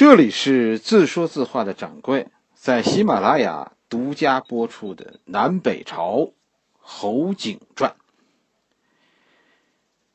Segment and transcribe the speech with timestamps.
[0.00, 6.32] 这里是自说自话的掌柜，在喜马拉雅独家播出的《南北朝
[6.78, 7.94] 侯景传》，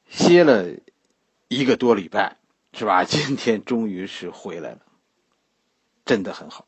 [0.10, 0.66] 歇了
[1.50, 2.38] 一个多礼拜，
[2.74, 3.04] 是吧？
[3.06, 4.80] 今天终于是回来了，
[6.04, 6.68] 真的很好。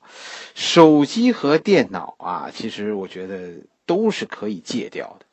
[0.54, 5.26] 手机和电脑啊，其实我觉得都是可以戒掉的，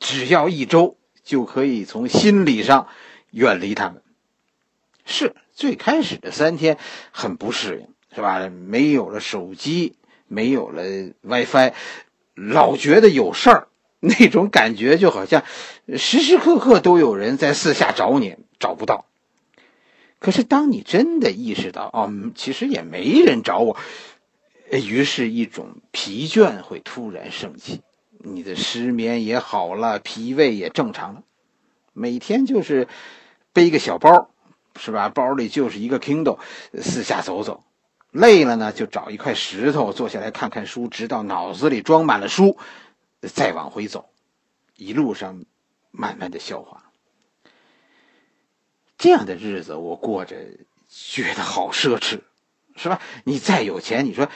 [0.00, 2.88] 只要一周就可以从心理上
[3.30, 4.02] 远离他们。
[5.04, 6.78] 是最开始的三天
[7.10, 8.48] 很不适应，是吧？
[8.48, 10.82] 没有了手机，没有了
[11.22, 11.72] WiFi，
[12.34, 13.68] 老觉得有事儿，
[14.00, 15.44] 那种感觉就好像
[15.96, 19.06] 时时刻刻都有人在四下找你，找不到。
[20.18, 23.76] 可是当你真的意识到，哦，其实也没人找我，
[24.70, 27.80] 于是一种疲倦会突然升起，
[28.18, 31.22] 你的失眠也好了，脾胃也正常了，
[31.92, 32.86] 每天就是
[33.52, 34.29] 背个小包。
[34.76, 35.08] 是吧？
[35.08, 36.38] 包里就是一个 Kindle，
[36.80, 37.64] 四下走走，
[38.10, 42.56] 累了呢就找一块石头坐下来看看书，直到脑子里装满了书，
[43.20, 44.10] 再往回走，
[44.76, 45.44] 一路上
[45.90, 46.84] 慢慢的消化。
[48.96, 50.36] 这样的日子我过着，
[50.88, 52.20] 觉得好奢侈，
[52.76, 53.00] 是吧？
[53.24, 54.28] 你再有钱，你说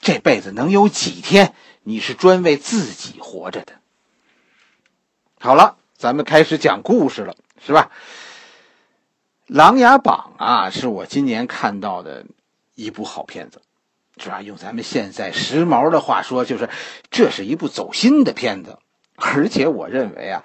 [0.00, 3.74] 这辈子能有几天你是专为自己活着的？
[5.38, 7.90] 好了，咱们开始讲故事了，是吧？
[9.52, 12.24] 《琅琊榜》啊，是我今年看到的
[12.76, 13.60] 一部好片子，
[14.16, 14.42] 是吧？
[14.42, 16.70] 用咱们现在时髦的话说，就是
[17.10, 18.78] 这是一部走心的片子，
[19.16, 20.44] 而且我认为啊，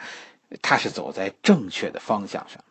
[0.64, 2.64] 它是走在正确的方向上。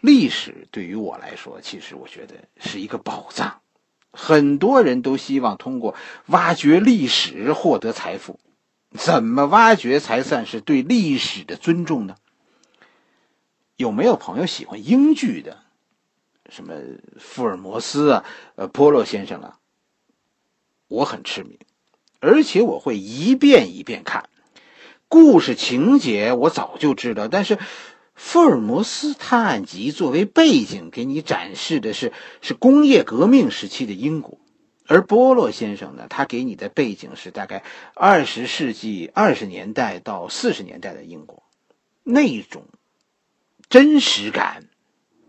[0.00, 3.60] 历史对于我来说，其实我觉得是一个宝藏，
[4.12, 5.94] 很多人都希望通过
[6.28, 8.40] 挖掘历史获得财富，
[8.96, 12.16] 怎么挖掘才算是对历史的尊重呢？
[13.76, 15.58] 有没有朋友喜欢英剧的？
[16.48, 16.74] 什么
[17.18, 18.24] 福尔摩斯啊，
[18.54, 19.58] 呃，波洛先生啊？
[20.86, 21.58] 我很痴迷，
[22.20, 24.30] 而且我会一遍一遍看。
[25.08, 27.58] 故事情节我早就知道，但是
[28.14, 34.38] 福尔摩斯探案集作为背景，给你展示的是是工业革命时期的英国，
[34.86, 41.42] 而波洛先生呢，他给你的背景是大概二十世纪二十年代到四十年代的英国，
[42.04, 42.64] 那种。
[43.68, 44.68] 真实感，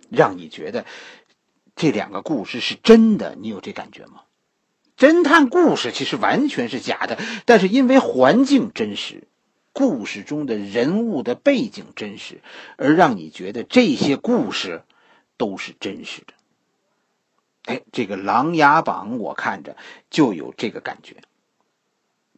[0.10, 0.86] 让你觉得
[1.76, 4.22] 这两个故事是真的，你有这感觉吗？
[4.98, 9.28] 侦探故事其实完全是假的，但是因为环境真实，
[9.72, 12.42] 故事中的人物的背景真实，
[12.78, 14.84] 而让你觉得这些故事
[15.38, 16.34] 都是真实的。
[17.66, 19.78] 哎，这个《琅琊榜》我看着
[20.10, 21.18] 就有这个感觉。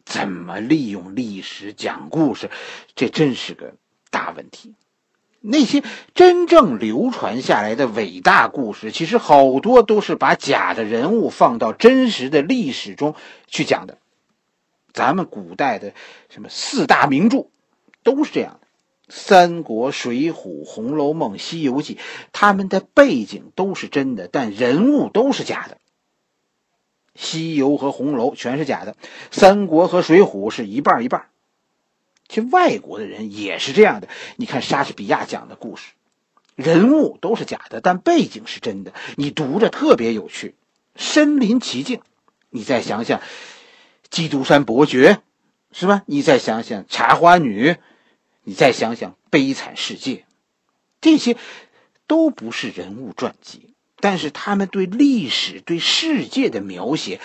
[0.04, 2.50] 怎么利用历史讲故事，
[2.94, 3.74] 这真是个
[4.10, 4.74] 大问题。
[5.40, 5.82] 那些
[6.14, 13.14] 真正流传下来的伟大故事，其实好多都是把假的人物放到真实的历史中
[13.46, 13.96] 去讲的。
[14.92, 15.94] 咱们古代的
[16.28, 17.46] 什么四大名著，
[18.02, 18.66] 都是这样的，
[19.08, 20.32] 《三国》《水浒》
[20.64, 21.94] 《红楼梦》《西游记》，
[22.32, 25.76] 他们的背景都是真的，但人物都是假的。
[27.14, 28.92] 《西游》和《红楼》全是假的，
[29.30, 31.29] 《三国》和《水浒》是一半一半。
[32.30, 34.08] 其实外国的人也是这样的。
[34.36, 35.90] 你看莎士比亚讲的故事，
[36.54, 40.54] 人物都是假的，但背景是真的，你读着特别有趣，
[40.94, 42.02] 身临其境。
[42.48, 43.18] 你再想想
[44.10, 45.14] 《基督山伯爵》，
[45.72, 46.04] 是吧？
[46.06, 47.70] 你再想想《茶花女》，
[48.44, 50.14] 你再想想《悲惨世界》，
[51.00, 51.36] 这些
[52.06, 57.20] 都不是人物传记，但是他们对历史、对世界的描写，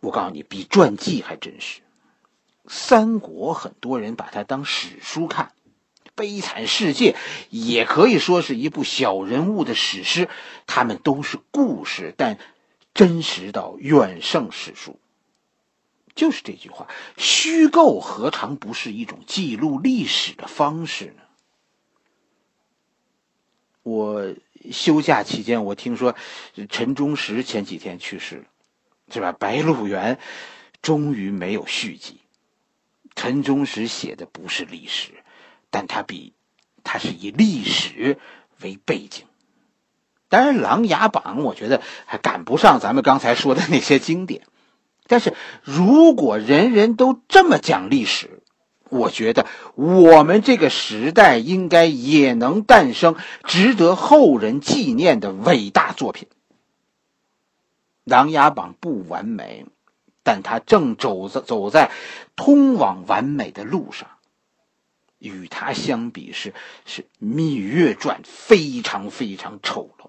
[0.00, 1.80] 我告诉你，比传记还真实。
[2.68, 5.52] 三国很多人把它当史书看，
[6.14, 7.12] 《悲惨世界》
[7.50, 10.28] 也可以说是一部小人物的史诗。
[10.66, 12.38] 他们都是故事，但
[12.94, 14.98] 真实到远胜史书。
[16.14, 16.88] 就是这句话，
[17.18, 21.22] 虚构何尝不是一种记录历史的方式呢？
[23.82, 24.34] 我
[24.72, 26.16] 休假期间，我听说
[26.70, 28.44] 陈忠实前几天去世了，
[29.12, 29.32] 是吧？
[29.36, 30.16] 《白鹿原》
[30.82, 32.18] 终于没有续集。
[33.16, 35.10] 陈忠实写的不是历史，
[35.70, 36.34] 但他比，
[36.84, 38.18] 他是以历史
[38.60, 39.24] 为背景。
[40.28, 44.42] 当然，《琅琊榜》我觉得还赶不上咱们刚才说的那些经典。
[45.06, 48.42] 但是如果人人都这么讲历史，
[48.88, 56.28] 我觉得我们这个时代应该也能诞生值得后人纪念的伟大作品。
[58.04, 59.66] 《琅琊榜》不完美。
[60.26, 61.92] 但他正走在走在
[62.34, 64.08] 通往完美的路上，
[65.20, 66.52] 与他相比是
[66.84, 70.08] 是《芈月传》非常非常丑陋，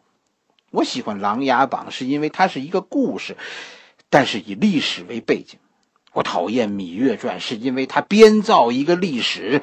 [0.72, 3.38] 我喜欢《琅琊榜》，是因为它是一个故事，
[4.10, 5.60] 但是以历史为背景。
[6.14, 9.62] 我讨厌《芈月传》，是因为它编造一个历史，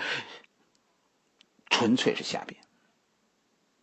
[1.68, 2.60] 纯粹是瞎编。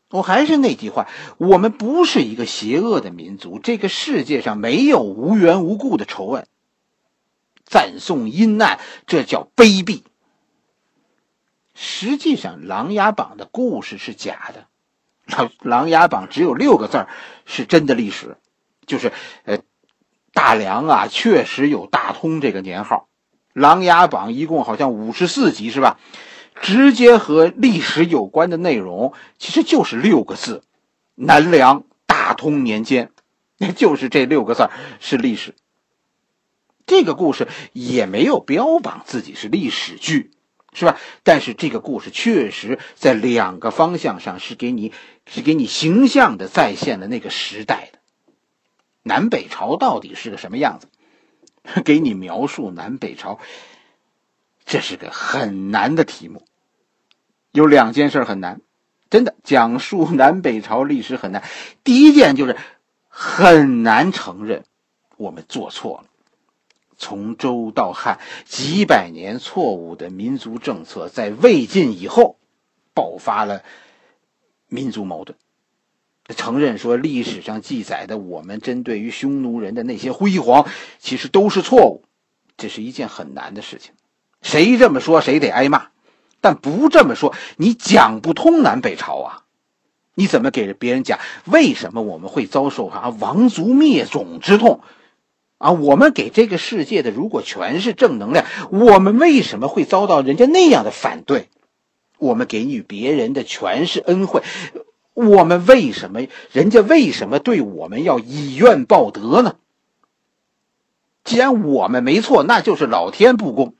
[0.10, 6.48] 我还是那句话，我们不是一个邪恶的民族，这个世界上没有无缘无故的仇恨。
[7.72, 10.04] 赞颂阴暗，这叫卑鄙。
[11.74, 14.68] 实际上，《琅琊榜》的故事是假的，
[15.62, 17.08] 《琅琊榜》只有六个字
[17.46, 18.38] 是真的历史，
[18.86, 19.12] 就是
[19.46, 19.58] 呃。
[20.34, 23.10] 大梁啊，确实有大通这个年号，
[23.52, 26.00] 《琅琊榜》一共好像五十四集是吧？
[26.62, 30.64] 直接和历史有关的内容其实就是六个字：
[31.16, 33.12] 南梁大通年间，
[33.76, 34.70] 就是这六个字
[35.02, 35.54] 是历史。
[36.86, 40.32] 这个故事也没有标榜自己是历史剧，
[40.74, 40.98] 是吧？
[41.24, 44.94] 但是这个故事确实在两个方向上是给你
[45.26, 48.00] 是给你形象的再现了那个时代的。
[49.04, 50.88] 南北朝到底是个什么样子？
[51.86, 53.40] 给你描述南北朝，
[54.66, 56.44] 这是个很难的题目。
[57.52, 58.62] 有两件事很难，
[59.10, 61.44] 真的讲述南北朝历史很难。
[61.84, 62.58] 第一件就是
[63.08, 64.64] 很难承认
[65.18, 66.06] 我们做错了。
[67.02, 72.38] 从周到汉几百年错误的民族政策，在魏晋以后
[72.94, 73.64] 爆发了
[74.68, 75.36] 民族矛盾。
[76.38, 80.70] 承认说历史上记载的我们针对于匈奴人的那些辉煌，
[81.00, 82.04] 其实都是错误，
[82.56, 83.94] 这是一件很难的事情。
[84.44, 85.88] 谁这么说，谁得挨骂。
[86.40, 89.44] 但不这么说，你讲不通南北朝啊！
[90.14, 94.82] 你怎么给别人讲为什么我们会遭受啊王族灭种之痛？
[95.62, 101.50] 啊，我们给这个世界的如果全是正能量，我们为什么会遭到人家那样的反对？
[102.18, 104.42] 我们给予别人的全是恩惠。
[105.14, 106.22] 我们为什么
[106.52, 109.58] 人家为什么对我们要以怨报德呢？
[111.24, 113.76] 既然我们没错，那就是老天不公，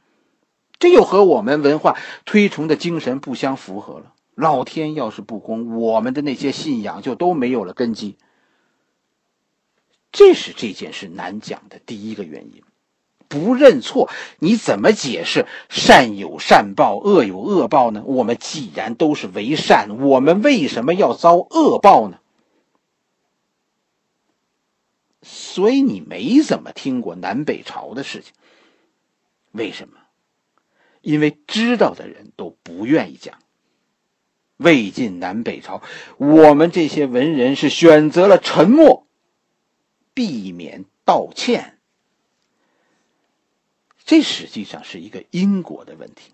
[0.78, 4.14] 这又和我们文化推崇的精神不相符合了。
[4.36, 8.18] 老天要是不公，我们的那些信仰就都没有了根基。
[10.12, 12.64] 这是这件事难讲的第一个原因。
[13.28, 14.10] 不认错，
[14.40, 18.04] 你怎么解释善有善报，恶有恶报呢？
[18.06, 22.18] 我们既然都是为善，我们为什么要遭恶报呢？
[25.22, 28.34] 所以你没怎么听过南北朝的事情，
[29.54, 29.94] 为什么？
[31.00, 33.36] 因为知道的人都不愿意讲。
[34.58, 35.82] 魏晋南北朝，
[36.18, 38.91] 我们这些文人是选择了沉默，
[40.14, 41.78] 避免道歉。
[44.04, 46.34] 这实际上是一个因果的问题，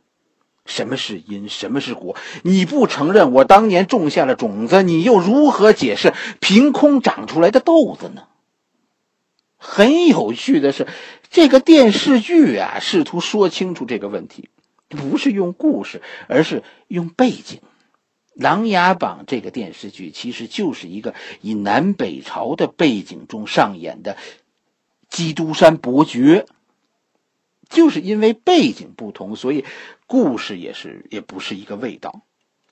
[0.66, 2.16] 什么是因，什么是果？
[2.44, 8.24] 你不承认我当年种下了种子，你又如何解释凭空长出来的豆子呢？
[9.58, 10.88] 很有趣的是，
[11.30, 14.50] 这个电视剧啊，试图说清楚这个问题，
[14.88, 17.60] 不是用故事，而是用背景。
[18.38, 24.18] 《琅琊榜》这个电视剧其实就是一个以南北朝的背景中上演的
[25.10, 26.46] 基督山伯爵。
[27.70, 29.66] 就是因为背景不同，所以
[30.06, 32.22] 故事也是也不是一个味道，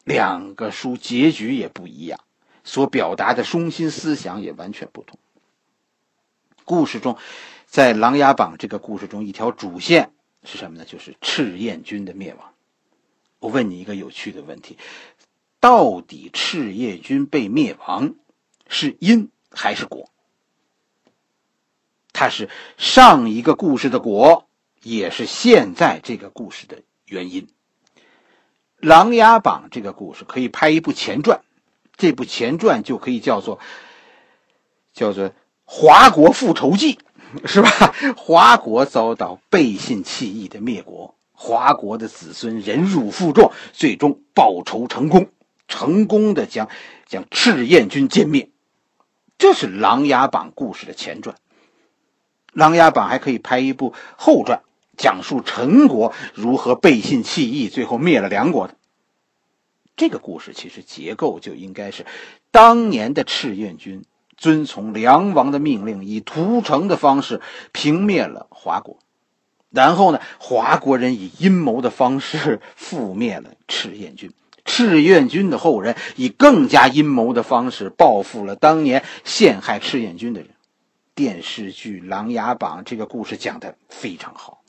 [0.05, 2.21] 两个书结局也不一样，
[2.63, 5.19] 所表达的中心思想也完全不同。
[6.63, 7.17] 故事中，
[7.65, 10.11] 在《琅琊榜》这个故事中，一条主线
[10.45, 10.85] 是什么呢？
[10.85, 12.53] 就是赤焰军的灭亡。
[13.39, 14.77] 我问你一个有趣的问题：
[15.65, 18.13] 到底赤焰军被灭亡
[18.67, 20.11] 是因还是果？
[22.13, 24.47] 它是上一个故事的果。
[24.83, 27.47] 也是现在这个故事的原因。
[28.77, 31.41] 《琅琊榜》这个故事可以拍一部前传，
[31.97, 33.57] 这部前传就可以叫做
[34.93, 35.29] 叫做
[35.63, 36.99] 《华国复仇记》，
[37.47, 37.69] 是吧？
[38.15, 45.31] 华国遭到背信弃义的灭国，华国的子孙忍辱负重，最终报仇成功，
[45.67, 46.69] 成功的将
[47.07, 48.49] 将赤焰军歼灭。
[49.37, 51.35] 这是《琅琊榜》故事的前传，
[52.53, 54.61] 《琅琊榜》还可以拍一部后传。
[54.97, 58.75] 讲述陈国如何背信弃义，最后灭了梁国的
[59.97, 62.05] 这个故事，其实结构就应该是：
[62.49, 64.05] 当年的赤焰军
[64.37, 67.41] 遵从梁王的命令，以屠城的方式
[67.73, 68.97] 平灭了华国，
[69.69, 74.31] 然后呢，华国人以阴谋的方式 覆灭了赤焰军，
[74.65, 80.49] 赤焰军的后人以更加阴谋的方式报复了当年陷害赤焰军的人。
[81.13, 84.61] 电视剧《琅琊榜》这个故事讲的非常好。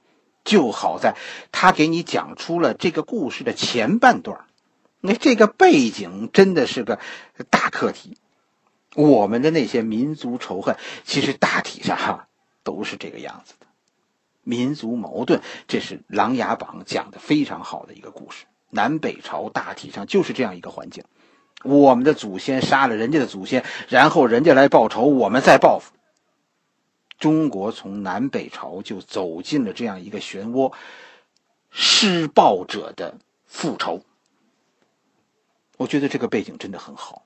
[0.44, 1.16] 就好在，
[1.50, 4.44] 他给你讲出了这个故事的前半段
[5.00, 7.00] 那这个背景真的是个
[7.50, 8.16] 大课题。
[8.94, 12.28] 我们的那些民族仇恨，其实大体上哈
[12.62, 13.66] 都是这个样子的。
[14.42, 18.44] 民族矛盾，这是《琅琊榜》讲的非常好的一个故事。
[18.70, 21.04] 南北朝大体上就是这样一个环境。
[21.62, 25.92] 我们的祖先杀了人家的祖先，然后人家来报仇，我们再报复。
[27.18, 30.72] 中国从南北朝就走进了这样一个漩涡，
[31.70, 34.02] 施暴者的复仇。
[35.78, 37.24] 我觉得这个背景真的很好。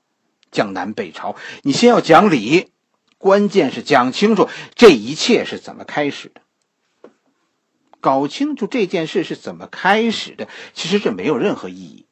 [0.49, 2.71] 讲南北朝，你先要讲理，
[3.17, 6.41] 关键是讲清楚这一切是怎么开始的。
[8.01, 12.05] 搞清楚这件事是怎么开始的，其实这没有任何意义。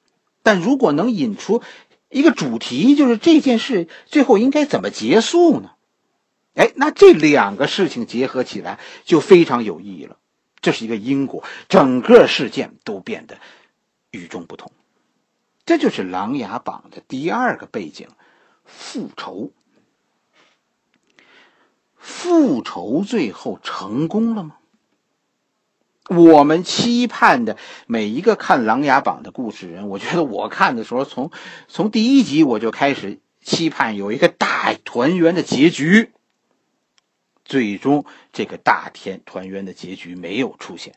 [0.43, 1.61] 但如果能引出
[2.09, 5.71] 一个主题，就是这件事最后应该怎么结束呢？
[6.53, 10.17] 哎，那这两个事情结合起来就非常有意义了。
[10.61, 13.37] 这是一个因果，整个事件都变得
[14.11, 14.71] 与众不同。
[15.65, 18.07] 这就是《琅琊榜》的第二个背景。
[18.65, 19.51] 复仇，
[21.95, 24.57] 复仇最后成功了吗？
[26.09, 27.55] 我们期盼的
[27.87, 31.31] 每一个看《琅琊榜》的故事人，我觉得我看的时候，从
[31.67, 36.11] 从第一集我就开始期盼有一个大团圆的结局。
[37.45, 40.95] 最终，这个大天团圆的结局没有出现。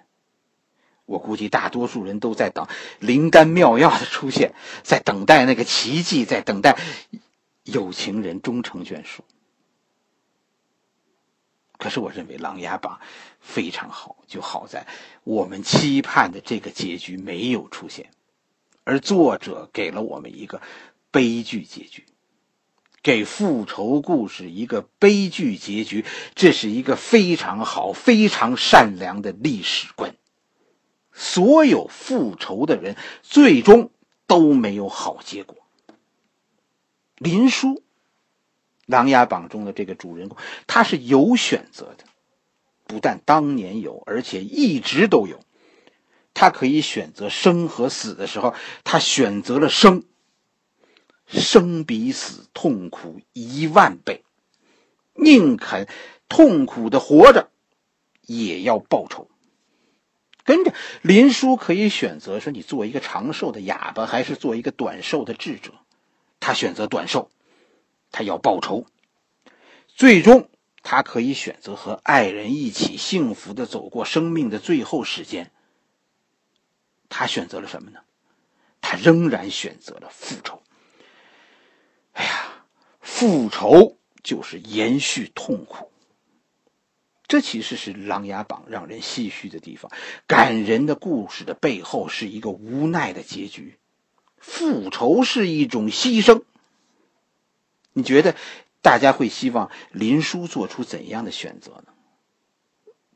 [1.04, 2.66] 我估计大多数人都在等
[2.98, 6.76] 灵丹妙药的出现，在等待那个奇迹，在等待。
[7.64, 9.22] 有情人终成眷属，
[11.82, 13.00] 可是我认为《琅琊榜》
[13.40, 14.86] 非常好，就好在
[15.24, 18.12] 我们期盼的这个结局没有出现，
[18.84, 20.62] 而作者给了我们一个
[21.10, 22.04] 悲剧结局，
[23.02, 26.04] 给复仇故事一个悲剧结局，
[26.36, 30.14] 这是一个非常好、非常善良的历史观。
[31.12, 33.90] 所有复仇的人最终
[34.28, 35.56] 都没有好结果。
[37.16, 37.68] 林殊，
[38.86, 42.04] 《琅琊榜》中的这个主人公，他是有选择的，
[42.86, 45.40] 不但当年有，而且一直都有。
[46.34, 50.04] 他可以选择生和死的时候，他选择了生。
[51.28, 54.22] 生比死痛苦一万倍，
[55.14, 55.88] 宁肯
[56.28, 57.48] 痛苦的活着，
[58.20, 59.30] 也要报仇。
[60.44, 65.72] 跟着林殊可以选择说：你做一个长寿的哑巴，还是做一个短寿的智者？
[66.38, 67.30] 他选择短寿，
[68.12, 68.86] 他要报仇。
[69.88, 70.48] 最终，
[70.82, 75.50] 他可以选择和爱人一起幸福的走过生命的最后时间。
[77.08, 78.00] 他选择了什么呢？
[78.80, 80.62] 他仍然选择了复仇。
[82.12, 82.64] 哎呀，
[83.00, 85.90] 复仇就是延续痛苦。
[87.28, 89.90] 这其实是《琅琊榜》让人唏嘘的地方。
[90.26, 93.78] 感人的故事的背后是一个无奈的结局。
[94.36, 96.42] 复仇是一种牺牲。
[97.92, 98.36] 你觉得
[98.80, 101.92] 大家会希望林殊做出怎样的选择呢？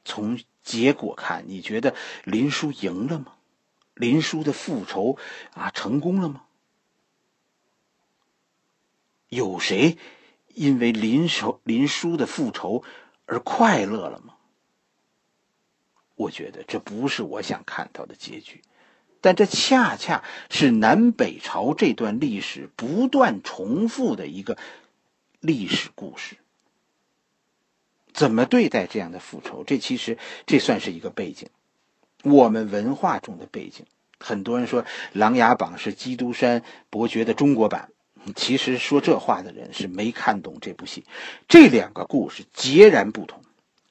[0.05, 3.37] 从结果看，你觉得林殊赢了吗？
[3.95, 5.19] 林殊的复仇
[5.55, 6.45] 啊，成功了吗？
[9.29, 9.99] 有谁
[10.55, 12.85] 因为林殊林殊的复仇
[13.25, 14.37] 而快乐了吗？
[16.15, 18.63] 我觉得这不是我想看到的结局。
[19.27, 24.57] 但这恰恰是南北朝这段历史不断重复的一个
[25.41, 26.37] 历史故事。
[28.13, 29.65] 怎么对待这样的复仇？
[29.65, 30.17] 这其实
[30.47, 31.49] 这算是一个背景，
[32.23, 33.85] 我们文化中的背景。
[34.21, 37.91] 很多人说《琅琊榜》是基督山伯爵的中国版，
[38.37, 41.05] 其实说这话的人是没看懂这部戏。
[41.49, 43.43] 这两个故事截然不同。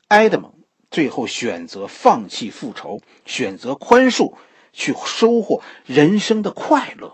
[0.08, 0.54] 埃德蒙
[0.90, 4.36] 最后选择放弃复仇，选择宽恕。
[4.76, 7.14] 去收获人生的快乐，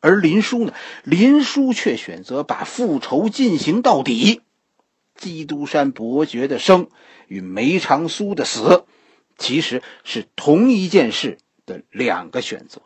[0.00, 0.72] 而林殊呢？
[1.04, 4.40] 林殊却选择把复仇进行到底。
[5.14, 6.88] 基督山伯爵的生
[7.28, 8.84] 与梅长苏的死，
[9.38, 12.82] 其实是同一件事的两个选择。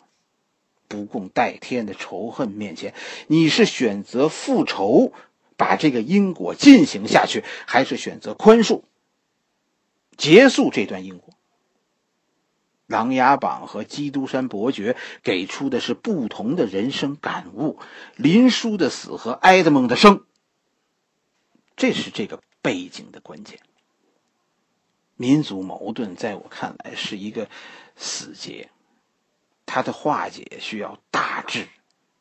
[0.89, 2.93] 不共戴天的仇恨面前，
[3.29, 5.13] 你是选择复仇，
[5.57, 8.83] 把这个因果进行下去，还是选择宽恕，
[10.17, 11.35] 结束这段因果？
[12.89, 17.79] 《琅琊榜》和《基督山伯爵》给出的是不同的人生感悟。
[18.17, 20.25] 林殊的死和埃德蒙的生，
[21.77, 23.61] 这是这个背景的关键。
[25.17, 27.51] 民族矛盾在我看来是一个
[27.95, 28.71] 死结，
[29.67, 31.69] 它的化解需要大智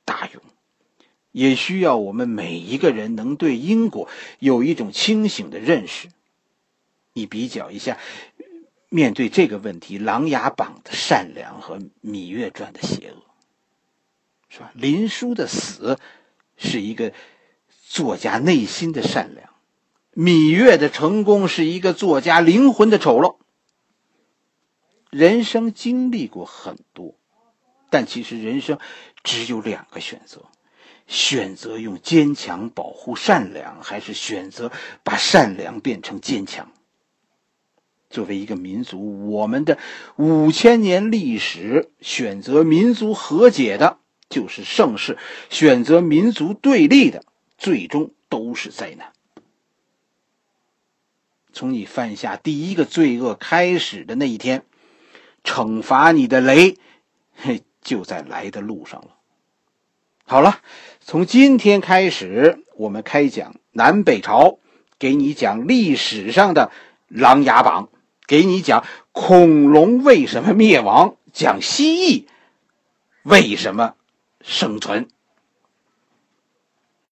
[0.03, 0.43] 大勇，
[1.31, 4.09] 也需要我们每一个人能对因果
[4.39, 6.09] 有一种清醒的认识。
[7.13, 7.97] 你比较一下。
[8.97, 13.21] 面对这个问题，《琅琊榜》的善良和《芈月传》的邪恶，
[14.49, 14.71] 是吧？
[14.73, 15.99] 林殊的死
[16.55, 17.13] 是一个
[17.85, 19.51] 作家内心的善良，
[20.15, 23.37] 芈月的成功是一个作家灵魂的丑陋。
[25.11, 27.13] 人生经历过很多，
[27.91, 28.79] 但其实人生
[29.23, 30.45] 只有两个选择：
[31.05, 34.71] 选择用坚强保护善良，还是选择
[35.03, 36.71] 把善良变成坚强。
[38.09, 39.77] 作为一个民族，我们的
[40.15, 43.99] 五千年历史，选择民族和解的
[44.29, 45.15] 就是盛世；
[45.49, 47.23] 选择民族对立的，
[47.57, 49.11] 最终都是灾难。
[51.51, 54.63] 从你犯下第一个罪恶开始的那一天，
[55.43, 56.77] 惩罚你的雷，
[57.35, 59.15] 嘿， 就在来的路上了。
[60.23, 60.61] 好了，
[61.01, 64.59] 从今天开始，我们开讲南北朝，
[64.99, 66.71] 给你讲历史上的
[67.19, 67.89] 《琅琊榜》。
[68.27, 72.25] 给你讲恐龙为什么灭亡，讲蜥蜴
[73.23, 73.95] 为什么
[74.41, 75.07] 生存。